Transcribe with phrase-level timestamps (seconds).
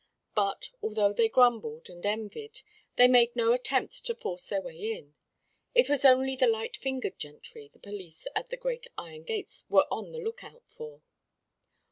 [0.33, 2.61] But, although, they grumbled and envied,
[2.95, 5.13] they made no attempt to force their way in;
[5.75, 9.85] it was only the light fingered gentry the police at the great iron gates were
[9.91, 11.03] on the lookout for.